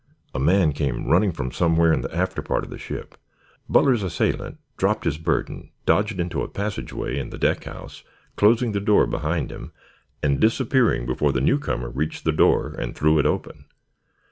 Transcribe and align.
A 0.33 0.39
man 0.39 0.73
came 0.73 1.05
running 1.05 1.31
from 1.31 1.51
somewhere 1.51 1.93
in 1.93 2.01
the 2.01 2.11
after 2.11 2.41
part 2.41 2.63
of 2.63 2.71
the 2.71 2.79
ship. 2.79 3.13
Butler's 3.69 4.01
assailant 4.01 4.57
dropped 4.75 5.03
his 5.03 5.19
burden, 5.19 5.69
dodged 5.85 6.19
into 6.19 6.41
a 6.41 6.47
passageway 6.47 7.19
in 7.19 7.29
the 7.29 7.37
deck 7.37 7.65
house, 7.65 8.03
closing 8.35 8.71
the 8.71 8.79
door 8.81 9.05
behind 9.05 9.51
him 9.51 9.71
and 10.23 10.39
disappearing 10.39 11.05
before 11.05 11.31
the 11.31 11.39
newcomer 11.39 11.91
reached 11.91 12.23
the 12.23 12.31
door 12.31 12.73
and 12.79 12.95
threw 12.95 13.19
it 13.19 13.27
open. 13.27 13.65